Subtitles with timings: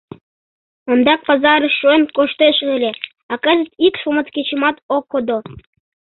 [0.91, 2.91] Ондак пазарыш шуэн коштеш ыле,
[3.31, 5.37] а кызыт ик шуматкечымат ок кодо.